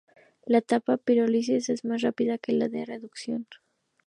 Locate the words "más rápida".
1.85-2.39